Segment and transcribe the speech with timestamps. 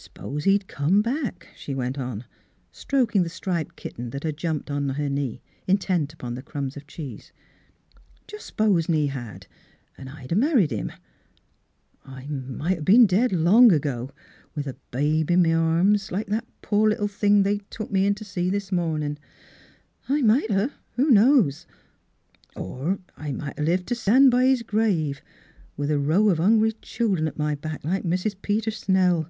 [0.10, 2.24] S'pose he'd come back," she went on,
[2.72, 6.86] stroking the striped kitten that had jumped to her knee, intent upon the crumbs of
[6.86, 7.32] cheese,"
[8.26, 9.46] just s'posen he had,
[9.98, 10.90] 'n' I'd 'a' married him.
[12.02, 14.08] I might 'a' been dead long ago,
[14.54, 17.42] with a baby in m' arms, Mus Fhilura's Wedding Gown like that poor little thing
[17.42, 19.18] they took me in t' see this morning.
[20.08, 21.66] I might 'a', who knows.
[22.56, 25.20] Or I might 'a' lived t' stan' b' his grave
[25.76, 28.34] with a row of hungry children at my back, like Mrs.
[28.40, 29.28] Peter Snell.